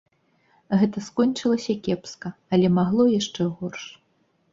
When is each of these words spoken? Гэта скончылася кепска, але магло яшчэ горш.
Гэта 0.83 1.01
скончылася 1.07 1.75
кепска, 1.87 2.31
але 2.57 2.67
магло 2.79 3.03
яшчэ 3.19 3.47
горш. 3.61 3.83